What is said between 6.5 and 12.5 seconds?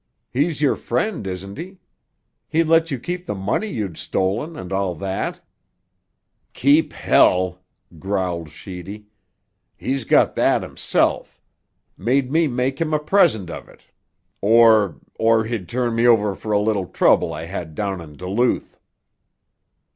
"Keep——!" growled Sheedy. "He's got that himself. Made me